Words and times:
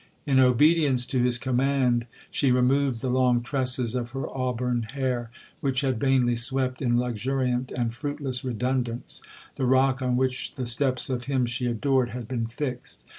'In 0.25 0.39
obedience 0.39 1.05
to 1.05 1.19
his 1.21 1.37
command, 1.37 2.07
she 2.31 2.51
removed 2.51 3.01
the 3.01 3.09
long 3.11 3.43
tresses 3.43 3.93
of 3.93 4.09
her 4.13 4.25
auburn 4.35 4.81
hair, 4.81 5.29
which 5.59 5.81
had 5.81 5.99
vainly 5.99 6.35
swept, 6.35 6.81
in 6.81 6.97
luxuriant 6.97 7.71
and 7.71 7.93
fruitless 7.93 8.43
redundance, 8.43 9.21
the 9.57 9.65
rock 9.67 10.01
on 10.01 10.17
which 10.17 10.55
the 10.55 10.65
steps 10.65 11.07
of 11.11 11.25
him 11.25 11.45
she 11.45 11.67
adored 11.67 12.09
had 12.09 12.27
been 12.27 12.47
fixed. 12.47 13.03